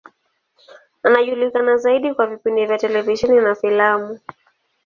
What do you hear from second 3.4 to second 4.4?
na filamu.